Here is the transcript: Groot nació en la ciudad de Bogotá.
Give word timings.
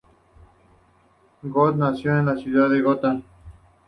Groot 1.43 1.75
nació 1.75 2.17
en 2.17 2.25
la 2.25 2.35
ciudad 2.35 2.71
de 2.71 2.81
Bogotá. 2.81 3.21